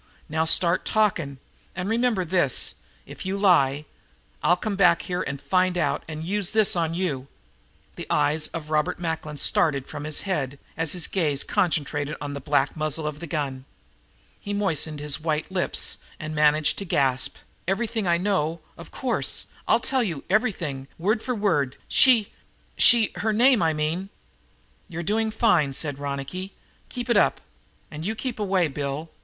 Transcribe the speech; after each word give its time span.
Now 0.27 0.45
start 0.45 0.83
talking, 0.83 1.37
and 1.75 1.87
remember 1.87 2.25
this, 2.25 2.73
if 3.05 3.23
you 3.23 3.37
lie, 3.37 3.85
I'll 4.41 4.55
come 4.57 4.75
back 4.75 5.03
here 5.03 5.21
and 5.21 5.39
find 5.39 5.77
out 5.77 6.01
and 6.07 6.25
use 6.25 6.49
this 6.49 6.75
on 6.75 6.95
you." 6.95 7.27
The 7.97 8.07
eyes 8.09 8.47
of 8.47 8.71
Robert 8.71 8.99
Macklin 8.99 9.37
started 9.37 9.85
from 9.85 10.05
his 10.05 10.21
head, 10.21 10.57
as 10.75 10.93
his 10.93 11.05
gaze 11.05 11.43
concentrated 11.43 12.15
on 12.19 12.33
the 12.33 12.41
black 12.41 12.75
muzzle 12.75 13.05
of 13.05 13.19
the 13.19 13.27
gun. 13.27 13.65
He 14.39 14.55
moistened 14.55 14.99
his 14.99 15.19
white 15.21 15.51
lips 15.51 15.99
and 16.19 16.33
managed 16.33 16.79
to 16.79 16.85
gasp: 16.85 17.35
"Everything 17.67 18.07
I 18.07 18.17
know, 18.17 18.59
of 18.79 18.89
course. 18.89 19.45
Ill 19.69 19.79
tell 19.79 20.01
you 20.01 20.23
everything, 20.31 20.87
word 20.97 21.21
for 21.21 21.35
word. 21.35 21.77
She 21.87 22.33
she 22.75 23.11
her 23.17 23.31
name 23.33 23.61
I 23.61 23.71
mean" 23.71 24.09
"You're 24.89 25.03
doing 25.03 25.29
fine," 25.29 25.73
said 25.73 25.99
Ronicky. 25.99 26.53
"Keep 26.89 27.07
it 27.07 27.17
up, 27.17 27.39
and 27.91 28.03
you 28.03 28.15
keep 28.15 28.39
away, 28.39 28.67
Bill. 28.67 29.11